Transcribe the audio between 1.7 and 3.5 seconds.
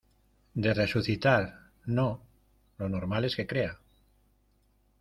no. lo normal es que